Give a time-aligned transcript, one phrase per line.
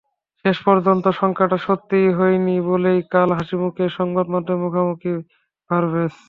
[0.45, 5.11] শেষ পর্যন্ত শঙ্কাটা সত্যি হয়নি বলেই কাল হাসিমুখে সংবাদমাধ্যমের মুখোমুখি
[5.69, 6.15] ফারব্রেস।